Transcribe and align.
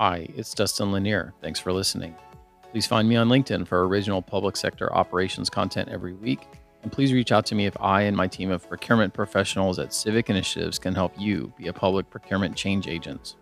Hi, 0.00 0.26
it's 0.34 0.54
Dustin 0.54 0.92
Lanier. 0.92 1.34
Thanks 1.42 1.60
for 1.60 1.74
listening. 1.74 2.16
Please 2.70 2.86
find 2.86 3.06
me 3.06 3.16
on 3.16 3.28
LinkedIn 3.28 3.68
for 3.68 3.86
original 3.86 4.22
public 4.22 4.56
sector 4.56 4.90
operations 4.94 5.50
content 5.50 5.90
every 5.90 6.14
week. 6.14 6.48
And 6.82 6.90
please 6.90 7.12
reach 7.12 7.32
out 7.32 7.44
to 7.46 7.54
me 7.54 7.66
if 7.66 7.76
I 7.78 8.00
and 8.04 8.16
my 8.16 8.26
team 8.26 8.50
of 8.50 8.66
procurement 8.66 9.12
professionals 9.12 9.78
at 9.78 9.92
Civic 9.92 10.30
Initiatives 10.30 10.78
can 10.78 10.94
help 10.94 11.12
you 11.18 11.52
be 11.58 11.66
a 11.66 11.72
public 11.74 12.08
procurement 12.08 12.56
change 12.56 12.88
agent. 12.88 13.36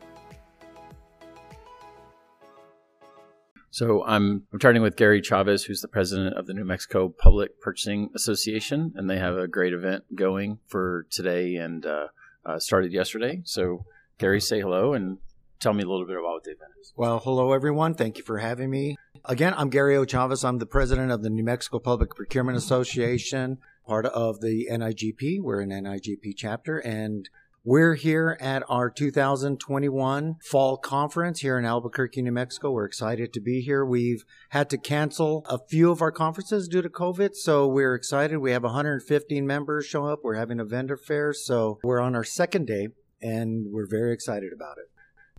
So 3.70 4.04
I'm 4.04 4.42
I'm 4.52 4.82
with 4.82 4.96
Gary 4.96 5.22
Chavez, 5.22 5.62
who's 5.62 5.80
the 5.80 5.86
president 5.86 6.36
of 6.36 6.48
the 6.48 6.54
New 6.54 6.64
Mexico 6.64 7.08
Public 7.08 7.60
Purchasing 7.60 8.10
Association, 8.16 8.92
and 8.96 9.08
they 9.08 9.20
have 9.20 9.36
a 9.36 9.46
great 9.46 9.74
event 9.74 10.16
going 10.16 10.58
for 10.66 11.06
today 11.08 11.54
and 11.54 11.86
uh, 11.86 12.08
uh, 12.44 12.58
started 12.58 12.92
yesterday. 12.92 13.42
So 13.44 13.84
Gary, 14.18 14.40
say 14.40 14.60
hello 14.60 14.94
and 14.94 15.18
tell 15.60 15.72
me 15.72 15.82
a 15.82 15.86
little 15.86 16.06
bit 16.06 16.16
about 16.16 16.32
what 16.32 16.44
the 16.44 16.52
event 16.52 16.72
is. 16.80 16.92
Well, 16.96 17.18
hello 17.18 17.52
everyone. 17.52 17.94
Thank 17.94 18.18
you 18.18 18.24
for 18.24 18.38
having 18.38 18.70
me. 18.70 18.96
Again, 19.24 19.54
I'm 19.56 19.70
Gary 19.70 19.96
O. 19.96 20.04
Chavez. 20.04 20.44
I'm 20.44 20.58
the 20.58 20.66
president 20.66 21.10
of 21.10 21.22
the 21.22 21.30
New 21.30 21.44
Mexico 21.44 21.78
Public 21.78 22.14
Procurement 22.14 22.56
Association, 22.56 23.58
part 23.86 24.06
of 24.06 24.40
the 24.40 24.68
NIGP. 24.70 25.40
We're 25.40 25.60
an 25.60 25.70
NIGP 25.70 26.34
chapter, 26.36 26.78
and 26.78 27.28
we're 27.64 27.94
here 27.94 28.38
at 28.40 28.62
our 28.68 28.88
2021 28.88 30.36
fall 30.42 30.76
conference 30.76 31.40
here 31.40 31.58
in 31.58 31.64
Albuquerque, 31.64 32.22
New 32.22 32.32
Mexico. 32.32 32.70
We're 32.70 32.84
excited 32.84 33.32
to 33.32 33.40
be 33.40 33.60
here. 33.60 33.84
We've 33.84 34.24
had 34.50 34.70
to 34.70 34.78
cancel 34.78 35.44
a 35.48 35.58
few 35.58 35.90
of 35.90 36.00
our 36.00 36.12
conferences 36.12 36.68
due 36.68 36.82
to 36.82 36.88
COVID, 36.88 37.34
so 37.34 37.66
we're 37.66 37.94
excited. 37.94 38.38
We 38.38 38.52
have 38.52 38.62
115 38.62 39.46
members 39.46 39.86
show 39.86 40.06
up. 40.06 40.20
We're 40.22 40.36
having 40.36 40.60
a 40.60 40.64
vendor 40.64 40.96
fair, 40.96 41.32
so 41.32 41.80
we're 41.82 42.00
on 42.00 42.14
our 42.14 42.24
second 42.24 42.68
day, 42.68 42.88
and 43.20 43.66
we're 43.72 43.88
very 43.88 44.12
excited 44.12 44.52
about 44.52 44.78
it. 44.78 44.88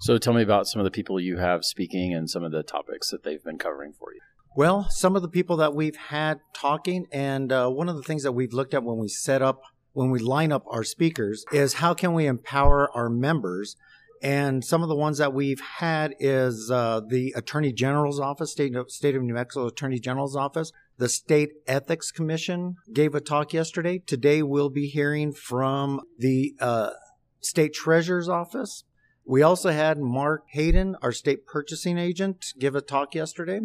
So 0.02 0.18
tell 0.18 0.34
me 0.34 0.42
about 0.42 0.68
some 0.68 0.80
of 0.80 0.86
the 0.86 0.92
people 0.92 1.20
you 1.20 1.38
have 1.38 1.66
speaking 1.66 2.14
and 2.14 2.30
some 2.30 2.44
of 2.44 2.52
the 2.52 2.64
topics 2.64 3.10
that 3.10 3.24
they've 3.24 3.44
been 3.44 3.58
covering 3.58 3.92
for 3.92 4.14
you. 4.14 4.22
Well, 4.56 4.88
some 4.90 5.16
of 5.16 5.22
the 5.22 5.28
people 5.28 5.58
that 5.58 5.76
we've 5.76 5.96
had 5.96 6.40
talking, 6.54 7.06
and 7.12 7.52
uh, 7.52 7.70
one 7.70 7.90
of 7.90 7.98
the 7.98 8.02
things 8.04 8.24
that 8.24 8.32
we've 8.32 8.54
looked 8.54 8.74
at 8.74 8.84
when 8.84 8.98
we 8.98 9.10
set 9.10 9.42
up, 9.42 9.62
when 9.92 10.10
we 10.10 10.20
line 10.20 10.52
up 10.52 10.64
our 10.70 10.84
speakers, 10.84 11.44
is 11.52 11.76
how 11.76 11.94
can 11.94 12.14
we 12.14 12.26
empower 12.26 12.90
our 12.96 13.10
members. 13.10 13.76
And 14.22 14.64
some 14.64 14.84
of 14.84 14.90
the 14.90 14.96
ones 14.96 15.18
that 15.18 15.34
we've 15.34 15.62
had 15.62 16.16
is 16.20 16.72
uh, 16.72 17.02
the 17.08 17.34
Attorney 17.36 17.74
General's 17.74 18.20
Office, 18.20 18.52
State 18.52 18.76
of, 18.76 18.90
State 18.92 19.16
of 19.16 19.24
New 19.24 19.34
Mexico 19.34 19.68
Attorney 19.68 20.00
General's 20.00 20.36
Office. 20.36 20.72
The 20.98 21.10
State 21.10 21.50
Ethics 21.68 22.12
Commission 22.12 22.76
gave 22.94 23.16
a 23.16 23.22
talk 23.22 23.54
yesterday. 23.54 24.00
Today 24.00 24.44
we'll 24.44 24.70
be 24.70 24.88
hearing 24.88 25.32
from 25.32 26.02
the 26.18 26.56
uh, 26.60 26.92
State 27.40 27.74
Treasurer's 27.74 28.28
Office. 28.28 28.84
We 29.30 29.44
also 29.44 29.70
had 29.70 30.00
Mark 30.00 30.46
Hayden, 30.48 30.96
our 31.04 31.12
state 31.12 31.46
purchasing 31.46 32.00
agent, 32.00 32.52
give 32.58 32.74
a 32.74 32.82
talk 32.82 33.14
yesterday. 33.14 33.60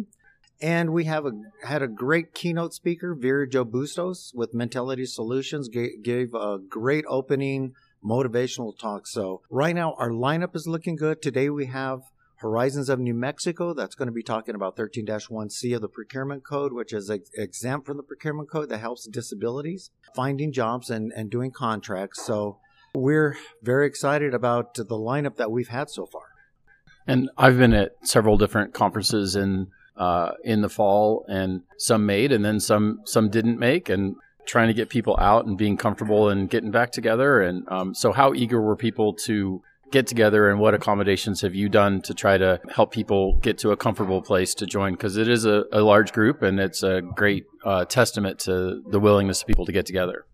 And 0.61 0.93
we 0.93 1.05
have 1.05 1.25
a, 1.25 1.31
had 1.65 1.81
a 1.81 1.87
great 1.87 2.35
keynote 2.35 2.75
speaker, 2.75 3.15
Vera 3.15 3.49
Joe 3.49 3.63
Bustos 3.63 4.31
with 4.35 4.53
Mentality 4.53 5.07
Solutions, 5.07 5.67
gave, 5.67 6.03
gave 6.03 6.35
a 6.35 6.59
great 6.59 7.03
opening 7.07 7.73
motivational 8.05 8.77
talk. 8.77 9.07
So 9.07 9.41
right 9.49 9.73
now 9.73 9.95
our 9.97 10.11
lineup 10.11 10.55
is 10.55 10.67
looking 10.67 10.97
good. 10.97 11.23
Today 11.23 11.49
we 11.49 11.65
have 11.65 12.01
Horizons 12.41 12.87
of 12.87 12.99
New 12.99 13.15
Mexico. 13.15 13.73
That's 13.73 13.95
going 13.95 14.05
to 14.05 14.11
be 14.11 14.21
talking 14.21 14.53
about 14.53 14.77
13-1C 14.77 15.75
of 15.75 15.81
the 15.81 15.87
procurement 15.87 16.45
code, 16.45 16.73
which 16.73 16.93
is 16.93 17.09
ex- 17.09 17.31
exempt 17.33 17.87
from 17.87 17.97
the 17.97 18.03
procurement 18.03 18.51
code 18.51 18.69
that 18.69 18.81
helps 18.81 19.07
disabilities 19.07 19.89
finding 20.15 20.51
jobs 20.51 20.91
and, 20.91 21.11
and 21.15 21.31
doing 21.31 21.49
contracts. 21.49 22.23
So 22.23 22.59
we're 22.95 23.37
very 23.61 23.87
excited 23.87 24.33
about 24.33 24.75
the 24.75 24.85
lineup 24.85 25.35
that 25.35 25.51
we've 25.51 25.67
had 25.67 25.89
so 25.89 26.05
far. 26.05 26.23
And 27.07 27.29
I've 27.37 27.57
been 27.57 27.73
at 27.73 27.91
several 28.03 28.37
different 28.37 28.73
conferences 28.73 29.35
in 29.35 29.67
uh, 29.97 30.31
in 30.43 30.61
the 30.61 30.69
fall, 30.69 31.25
and 31.29 31.61
some 31.77 32.05
made, 32.05 32.31
and 32.31 32.43
then 32.43 32.59
some 32.59 33.01
some 33.05 33.29
didn't 33.29 33.59
make, 33.59 33.89
and 33.89 34.15
trying 34.45 34.67
to 34.67 34.73
get 34.73 34.89
people 34.89 35.15
out 35.19 35.45
and 35.45 35.57
being 35.57 35.77
comfortable 35.77 36.29
and 36.29 36.49
getting 36.49 36.71
back 36.71 36.91
together. 36.91 37.41
And 37.41 37.67
um, 37.69 37.93
so, 37.93 38.11
how 38.11 38.33
eager 38.33 38.61
were 38.61 38.75
people 38.75 39.13
to 39.25 39.61
get 39.91 40.07
together, 40.07 40.49
and 40.49 40.59
what 40.59 40.73
accommodations 40.73 41.41
have 41.41 41.55
you 41.55 41.69
done 41.69 42.01
to 42.01 42.13
try 42.13 42.37
to 42.37 42.59
help 42.73 42.91
people 42.91 43.37
get 43.37 43.57
to 43.59 43.71
a 43.71 43.77
comfortable 43.77 44.21
place 44.21 44.53
to 44.55 44.65
join? 44.65 44.93
Because 44.93 45.15
it 45.15 45.29
is 45.29 45.45
a, 45.45 45.63
a, 45.71 45.81
large 45.81 46.11
group, 46.11 46.41
and 46.41 46.59
it's 46.59 46.83
a 46.83 47.01
great 47.01 47.45
uh, 47.63 47.85
testament 47.85 48.39
to 48.39 48.81
the 48.89 48.99
willingness 48.99 49.41
of 49.41 49.47
people 49.47 49.65
to 49.65 49.71
get 49.71 49.85
together. 49.85 50.25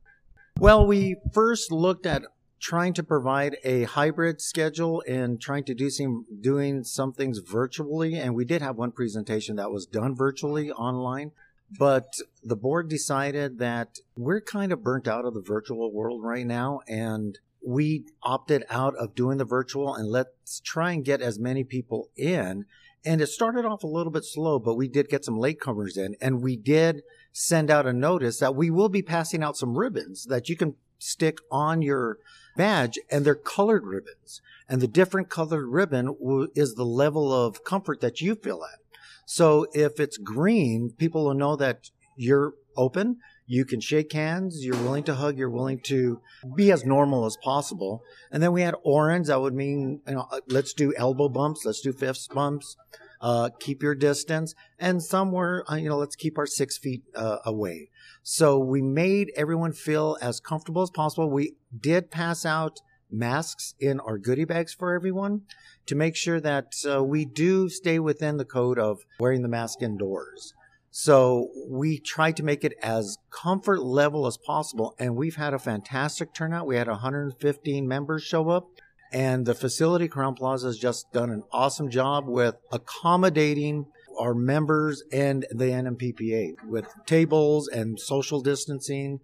Well, 0.60 0.86
we 0.86 1.18
first 1.34 1.72
looked 1.72 2.06
at 2.06 2.24
trying 2.62 2.94
to 2.94 3.04
provide 3.04 3.58
a 3.64 3.84
hybrid 3.84 4.40
schedule 4.40 5.04
and 5.08 5.42
trying 5.42 5.64
to 5.64 5.74
do 5.74 5.90
some 5.90 6.26
doing 6.40 6.84
some 6.84 7.12
things 7.12 7.40
virtually 7.40 8.16
and 8.16 8.36
we 8.36 8.46
did 8.46 8.62
have 8.62 8.78
one 8.78 8.92
presentation 8.92 9.56
that 9.56 9.72
was 9.72 9.86
done 9.86 10.16
virtually 10.16 10.72
online 10.72 11.32
but 11.78 12.16
the 12.44 12.56
board 12.56 12.90
decided 12.90 13.60
that 13.60 14.00
we're 14.16 14.42
kind 14.42 14.72
of 14.72 14.84
burnt 14.84 15.08
out 15.08 15.26
of 15.26 15.34
the 15.34 15.42
virtual 15.42 15.92
world 15.92 16.24
right 16.24 16.46
now 16.46 16.82
and 16.88 17.40
we 17.66 18.06
opted 18.24 18.66
out 18.70 18.96
of 18.96 19.16
doing 19.16 19.38
the 19.38 19.46
virtual 19.46 19.96
and 19.96 20.10
let's 20.10 20.60
try 20.60 20.92
and 20.92 21.06
get 21.06 21.22
as 21.22 21.40
many 21.40 21.64
people 21.64 22.10
in. 22.16 22.66
And 23.06 23.22
it 23.22 23.28
started 23.28 23.66
off 23.66 23.84
a 23.84 23.88
little 23.88 24.12
bit 24.12 24.26
slow 24.26 24.60
but 24.60 24.76
we 24.76 24.88
did 24.88 25.10
get 25.10 25.24
some 25.24 25.36
latecomers 25.38 25.98
in 25.98 26.16
and 26.22 26.42
we 26.42 26.58
did 26.58 27.04
send 27.32 27.72
out 27.72 27.88
a 27.88 27.94
notice 27.94 28.40
that 28.40 28.56
we 28.56 28.70
will 28.70 28.90
be 28.90 29.02
passing 29.02 29.42
out 29.42 29.58
some 29.58 29.78
ribbons 29.78 30.26
that 30.26 30.50
you 30.50 30.58
can 30.58 30.76
stick 31.02 31.40
on 31.52 31.82
your 31.82 32.18
badge 32.56 33.00
and 33.10 33.26
they're 33.26 33.36
colored 33.36 33.86
ribbons. 33.86 34.42
And 34.70 34.82
the 34.82 34.88
different 34.88 35.30
colored 35.30 35.68
ribbon 35.68 36.16
is 36.56 36.76
the 36.76 36.86
level 36.86 37.34
of 37.34 37.64
comfort 37.64 38.02
that 38.02 38.22
you 38.22 38.36
feel 38.36 38.64
at. 38.64 38.80
So 39.26 39.68
if 39.74 40.00
it's 40.00 40.18
green, 40.18 40.94
people 40.98 41.26
will 41.26 41.34
know 41.34 41.56
that 41.56 41.90
you're 42.16 42.54
open. 42.78 43.18
You 43.48 43.66
can 43.66 43.82
shake 43.82 44.14
hands. 44.14 44.64
You're 44.64 44.82
willing 44.82 45.04
to 45.06 45.16
hug. 45.16 45.38
You're 45.38 45.50
willing 45.50 45.80
to 45.82 46.22
be 46.56 46.72
as 46.72 46.86
normal 46.86 47.26
as 47.26 47.38
possible. 47.44 48.04
And 48.32 48.42
then 48.42 48.54
we 48.54 48.62
had 48.62 48.76
orange. 48.84 49.28
That 49.28 49.42
would 49.42 49.54
mean, 49.54 50.02
you 50.08 50.14
know, 50.14 50.28
uh, 50.32 50.40
let's 50.48 50.74
do 50.74 50.94
elbow 50.96 51.28
bumps. 51.28 51.66
Let's 51.66 51.82
do 51.82 51.92
fist 51.92 52.34
bumps. 52.34 52.78
Uh, 53.22 53.50
keep 53.60 53.84
your 53.84 53.94
distance. 53.94 54.56
And 54.80 55.04
some 55.04 55.32
were, 55.32 55.64
uh, 55.72 55.76
you 55.76 55.90
know, 55.90 55.98
let's 55.98 56.16
keep 56.16 56.38
our 56.38 56.48
six 56.48 56.78
feet 56.78 57.04
uh, 57.16 57.38
away. 57.46 57.90
So 58.24 58.58
we 58.58 58.82
made 58.82 59.32
everyone 59.36 59.74
feel 59.74 60.18
as 60.22 60.40
comfortable 60.40 60.82
as 60.82 60.90
possible. 60.90 61.30
We 61.30 61.54
did 61.80 62.10
pass 62.10 62.46
out 62.46 62.80
masks 63.12 63.76
in 63.80 64.00
our 64.00 64.18
goodie 64.18 64.46
bags 64.46 64.74
for 64.74 64.94
everyone 64.96 65.42
to 65.86 65.96
make 65.96 66.16
sure 66.16 66.40
that 66.40 66.74
uh, 66.90 67.04
we 67.04 67.26
do 67.26 67.70
stay 67.70 68.00
within 68.00 68.38
the 68.38 68.46
code 68.46 68.80
of 68.80 69.00
wearing 69.20 69.42
the 69.42 69.48
mask 69.48 69.82
indoors. 69.82 70.54
So 70.94 71.48
we 71.70 72.00
tried 72.00 72.36
to 72.38 72.44
make 72.44 72.66
it 72.66 72.74
as 72.82 73.18
comfort 73.30 73.82
level 73.82 74.28
as 74.28 74.38
possible, 74.38 74.94
and 75.00 75.16
we've 75.16 75.38
had 75.38 75.54
a 75.54 75.60
fantastic 75.60 76.34
turnout. 76.34 76.68
We 76.68 76.76
had 76.76 76.90
115 76.90 77.88
members 77.88 78.24
show 78.24 78.50
up, 78.50 78.68
and 79.12 79.46
the 79.46 79.56
facility 79.56 80.08
Crowne 80.08 80.38
Plaza 80.38 80.68
has 80.68 80.78
just 80.78 81.12
done 81.12 81.30
an 81.30 81.44
awesome 81.52 81.90
job 81.90 82.28
with 82.28 82.56
accommodating 82.72 83.86
our 84.20 84.34
members 84.34 85.04
and 85.12 85.46
the 85.52 85.66
NMPPA 85.66 86.56
with 86.68 86.88
tables 87.06 87.68
and 87.68 88.00
social 88.00 88.42
distancing, 88.42 89.20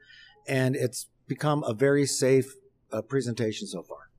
and 0.47 0.75
it's 0.75 1.07
become 1.27 1.63
a 1.63 1.73
very 1.73 2.05
safe 2.05 2.53
uh, 2.91 3.01
presentation 3.01 3.67
so 3.67 3.83
far. 3.83 4.09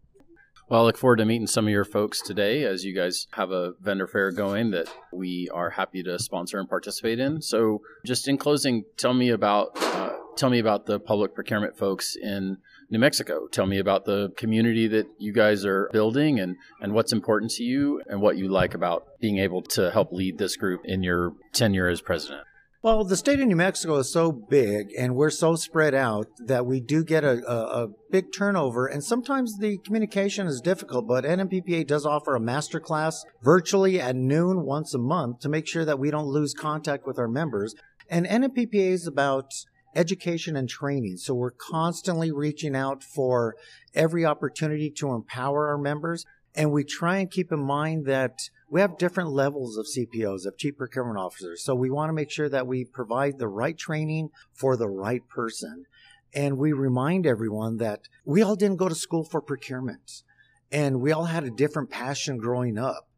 Well, 0.69 0.83
I 0.83 0.85
look 0.85 0.99
forward 0.99 1.17
to 1.17 1.25
meeting 1.25 1.47
some 1.47 1.67
of 1.67 1.73
your 1.73 1.87
folks 1.87 2.21
today 2.21 2.65
as 2.65 2.85
you 2.85 2.95
guys 2.95 3.27
have 3.33 3.51
a 3.51 3.73
vendor 3.81 4.07
fair 4.07 4.31
going 4.31 4.71
that 4.73 4.87
we 5.11 5.49
are 5.53 5.71
happy 5.71 6.03
to 6.03 6.19
sponsor 6.19 6.59
and 6.59 6.69
participate 6.69 7.19
in. 7.19 7.41
So, 7.41 7.81
just 8.05 8.29
in 8.29 8.37
closing, 8.37 8.85
tell 8.99 9.15
me 9.15 9.31
about 9.31 9.71
uh, 9.81 10.11
tell 10.39 10.51
me 10.51 10.61
about 10.61 10.87
the 10.87 11.01
public 11.01 11.35
procurement 11.35 11.77
folks 11.77 12.17
in 12.17 12.59
New 12.91 12.99
Mexico. 12.99 13.49
Tell 13.49 13.67
me 13.67 13.79
about 13.79 14.05
the 14.05 14.33
community 14.37 14.87
that 14.87 15.07
you 15.19 15.33
guys 15.33 15.67
are 15.67 15.91
building 15.93 16.39
and, 16.39 16.57
and 16.81 16.95
what's 16.95 17.13
important 17.13 17.51
to 17.53 17.65
you 17.65 18.01
and 18.09 18.23
what 18.23 18.39
you 18.39 18.49
like 18.49 18.73
about 18.73 19.19
being 19.21 19.39
able 19.39 19.63
to 19.63 19.91
help 19.91 20.13
lead 20.13 20.39
this 20.39 20.57
group 20.57 20.83
in 20.85 21.03
your 21.03 21.33
tenure 21.53 21.89
as 21.89 22.01
president. 22.01 22.43
Well, 22.81 23.03
the 23.03 23.17
state 23.17 23.41
of 23.41 23.49
New 23.49 23.57
Mexico 23.57 23.97
is 23.97 24.13
so 24.13 24.31
big 24.31 24.93
and 24.97 25.17
we're 25.17 25.31
so 25.31 25.57
spread 25.57 25.97
out 25.97 26.29
that 26.47 26.65
we 26.65 26.79
do 26.79 27.03
get 27.03 27.25
a, 27.25 27.45
a, 27.45 27.85
a, 27.85 27.89
big 28.11 28.33
turnover 28.33 28.87
and 28.87 29.03
sometimes 29.03 29.59
the 29.59 29.79
communication 29.79 30.47
is 30.47 30.61
difficult, 30.61 31.09
but 31.09 31.25
NMPPA 31.25 31.89
does 31.89 32.07
offer 32.07 32.37
a 32.37 32.41
master 32.41 32.79
class 32.79 33.25
virtually 33.43 34.01
at 34.01 34.15
noon 34.15 34.65
once 34.65 34.95
a 34.95 34.99
month 34.99 35.41
to 35.41 35.49
make 35.49 35.67
sure 35.67 35.85
that 35.85 35.99
we 35.99 36.13
don't 36.13 36.29
lose 36.29 36.55
contact 36.55 37.05
with 37.05 37.19
our 37.19 37.27
members. 37.27 37.75
And 38.09 38.27
NMPPA 38.27 38.93
is 38.93 39.09
about 39.09 39.53
education 39.99 40.57
and 40.57 40.69
training. 40.69 41.17
So 41.17 41.35
we're 41.35 41.51
constantly 41.51 42.31
reaching 42.31 42.77
out 42.77 43.03
for 43.03 43.57
every 43.95 44.25
opportunity 44.25 44.91
to 44.99 45.13
empower 45.13 45.69
our 45.69 45.79
members. 45.79 46.25
And 46.55 46.73
we 46.73 46.85
try 46.85 47.19
and 47.19 47.31
keep 47.31 47.53
in 47.53 47.61
mind 47.61 48.07
that 48.07 48.39
we 48.71 48.81
have 48.81 48.99
different 48.99 49.31
levels 49.31 49.77
of 49.77 49.87
CPOs, 49.87 50.47
of 50.47 50.57
chief 50.57 50.77
procurement 50.77 51.19
officers. 51.19 51.63
So 51.65 51.75
we 51.75 51.91
want 51.91 52.09
to 52.09 52.15
make 52.15 52.31
sure 52.31 52.49
that 52.49 52.67
we 52.67 52.85
provide 52.85 53.39
the 53.39 53.49
right 53.49 53.77
training 53.77 54.31
for 54.55 54.77
the 54.77 54.89
right 54.89 55.27
person. 55.29 55.85
And 56.35 56.59
we 56.59 56.73
remind 56.73 57.27
everyone 57.27 57.79
that 57.79 58.03
we 58.25 58.43
all 58.43 58.57
didn't 58.57 58.77
go 58.77 58.89
to 58.89 58.95
school 58.95 59.25
for 59.25 59.41
procurement 59.41 60.23
and 60.71 61.01
we 61.01 61.13
all 61.13 61.25
had 61.25 61.45
a 61.45 61.51
different 61.51 61.89
passion 61.89 62.37
growing 62.37 62.77
up 62.77 63.09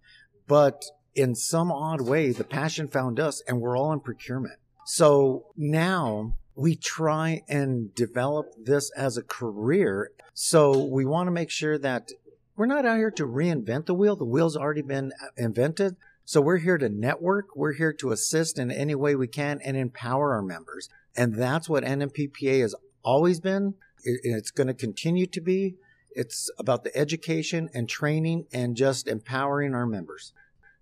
but 0.51 0.83
in 1.15 1.37
some 1.37 1.71
odd 1.71 2.01
way, 2.01 2.33
the 2.33 2.43
passion 2.43 2.89
found 2.89 3.21
us 3.21 3.41
and 3.47 3.61
we're 3.61 3.79
all 3.79 3.93
in 3.93 4.01
procurement. 4.01 4.59
So 4.85 5.47
now 5.57 6.35
we 6.55 6.77
try 6.77 7.43
and 7.49 7.95
develop 7.95 8.53
this 8.63 8.91
as 8.91 9.17
a 9.17 9.23
career. 9.23 10.11
So 10.35 10.85
we 10.85 11.05
want 11.05 11.27
to 11.27 11.33
make 11.33 11.51
sure 11.51 11.79
that 11.79 12.13
we're 12.57 12.67
not 12.67 12.85
out 12.85 12.99
here 12.99 13.11
to 13.13 13.27
reinvent 13.27 13.87
the 13.87 13.95
wheel. 13.95 14.17
The 14.17 14.25
wheel's 14.25 14.57
already 14.57 14.83
been 14.83 15.13
invented. 15.37 15.97
So 16.25 16.41
we're 16.41 16.59
here 16.59 16.79
to 16.79 16.89
network. 16.89 17.57
We're 17.57 17.73
here 17.73 17.93
to 17.95 18.13
assist 18.13 18.59
in 18.59 18.71
any 18.71 18.95
way 18.95 19.15
we 19.15 19.27
can 19.27 19.61
and 19.65 19.77
empower 19.77 20.33
our 20.35 20.43
members. 20.43 20.89
And 21.17 21.35
that's 21.35 21.69
what 21.69 21.85
NMPPA 21.85 22.61
has 22.61 22.75
always 23.03 23.41
been. 23.41 23.75
It's 24.05 24.51
going 24.51 24.67
to 24.67 24.75
continue 24.75 25.27
to 25.27 25.41
be. 25.41 25.77
It's 26.13 26.51
about 26.59 26.85
the 26.85 26.97
education 26.97 27.71
and 27.73 27.89
training 27.89 28.47
and 28.53 28.77
just 28.77 29.09
empowering 29.09 29.75
our 29.75 29.87
members. 29.87 30.33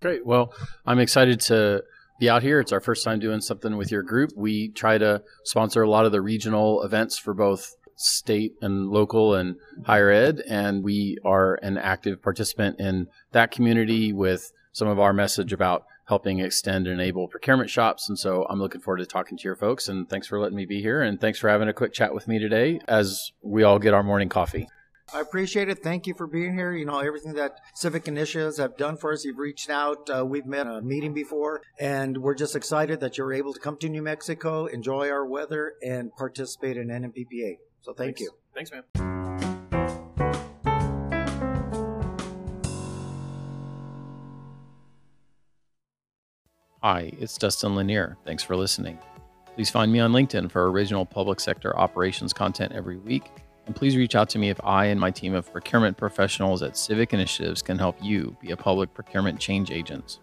Great. 0.01 0.25
Well, 0.25 0.53
I'm 0.85 0.99
excited 0.99 1.39
to 1.41 1.83
be 2.19 2.29
out 2.29 2.43
here. 2.43 2.59
It's 2.59 2.71
our 2.71 2.81
first 2.81 3.03
time 3.03 3.19
doing 3.19 3.41
something 3.41 3.77
with 3.77 3.91
your 3.91 4.03
group. 4.03 4.31
We 4.35 4.69
try 4.69 4.97
to 4.97 5.23
sponsor 5.43 5.81
a 5.81 5.89
lot 5.89 6.05
of 6.05 6.11
the 6.11 6.21
regional 6.21 6.83
events 6.83 7.17
for 7.17 7.33
both 7.33 7.75
state 7.95 8.53
and 8.61 8.89
local 8.89 9.35
and 9.35 9.55
higher 9.85 10.09
ed. 10.09 10.41
And 10.47 10.83
we 10.83 11.17
are 11.25 11.55
an 11.55 11.77
active 11.77 12.21
participant 12.21 12.79
in 12.79 13.07
that 13.31 13.51
community 13.51 14.13
with 14.13 14.51
some 14.71 14.87
of 14.87 14.99
our 14.99 15.13
message 15.13 15.53
about 15.53 15.85
helping 16.07 16.39
extend 16.39 16.87
and 16.87 16.99
enable 16.99 17.27
procurement 17.27 17.69
shops. 17.69 18.09
And 18.09 18.17
so 18.17 18.45
I'm 18.49 18.59
looking 18.59 18.81
forward 18.81 18.97
to 18.97 19.05
talking 19.05 19.37
to 19.37 19.43
your 19.43 19.55
folks. 19.55 19.87
And 19.87 20.09
thanks 20.09 20.27
for 20.27 20.39
letting 20.39 20.57
me 20.57 20.65
be 20.65 20.81
here. 20.81 21.01
And 21.01 21.21
thanks 21.21 21.39
for 21.39 21.49
having 21.49 21.69
a 21.69 21.73
quick 21.73 21.93
chat 21.93 22.13
with 22.13 22.27
me 22.27 22.39
today 22.39 22.79
as 22.87 23.31
we 23.43 23.63
all 23.63 23.79
get 23.79 23.93
our 23.93 24.03
morning 24.03 24.29
coffee. 24.29 24.67
I 25.11 25.21
appreciate 25.21 25.69
it. 25.69 25.81
Thank 25.81 26.05
you 26.05 26.13
for 26.13 26.27
being 26.27 26.53
here. 26.53 26.71
You 26.73 26.85
know, 26.85 26.99
everything 26.99 27.33
that 27.33 27.59
Civic 27.73 28.07
Initiatives 28.07 28.57
have 28.57 28.77
done 28.77 28.95
for 28.95 29.11
us, 29.11 29.25
you've 29.25 29.39
reached 29.39 29.69
out. 29.69 30.09
Uh, 30.09 30.25
we've 30.25 30.45
met 30.45 30.67
a 30.67 30.81
meeting 30.81 31.13
before, 31.13 31.61
and 31.79 32.17
we're 32.19 32.35
just 32.35 32.55
excited 32.55 32.99
that 32.99 33.17
you're 33.17 33.33
able 33.33 33.53
to 33.53 33.59
come 33.59 33.77
to 33.77 33.89
New 33.89 34.03
Mexico, 34.03 34.67
enjoy 34.67 35.09
our 35.09 35.25
weather, 35.25 35.73
and 35.81 36.11
participate 36.15 36.77
in 36.77 36.89
NMPPA. 36.89 37.57
So 37.81 37.93
thank 37.93 38.17
Thanks. 38.17 38.21
you. 38.21 38.31
Thanks, 38.53 38.71
man. 38.71 38.83
Hi, 46.81 47.11
it's 47.19 47.37
Dustin 47.37 47.75
Lanier. 47.75 48.15
Thanks 48.25 48.43
for 48.43 48.55
listening. 48.55 48.97
Please 49.55 49.69
find 49.69 49.91
me 49.91 49.99
on 49.99 50.13
LinkedIn 50.13 50.49
for 50.49 50.71
original 50.71 51.05
public 51.05 51.39
sector 51.39 51.77
operations 51.77 52.31
content 52.31 52.71
every 52.73 52.97
week 52.97 53.31
and 53.69 53.75
please 53.75 53.95
reach 53.95 54.15
out 54.15 54.27
to 54.27 54.39
me 54.39 54.49
if 54.49 54.59
I 54.63 54.85
and 54.85 54.99
my 54.99 55.11
team 55.11 55.35
of 55.35 55.53
procurement 55.53 55.95
professionals 55.95 56.63
at 56.63 56.75
Civic 56.75 57.13
Initiatives 57.13 57.61
can 57.61 57.77
help 57.77 57.95
you 58.01 58.35
be 58.41 58.49
a 58.49 58.57
public 58.57 58.95
procurement 58.95 59.39
change 59.39 59.69
agent. 59.69 60.17